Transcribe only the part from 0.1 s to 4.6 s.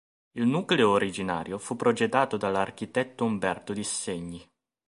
Il nucleo originario fu progettato dall'architetto Umberto Di Segni.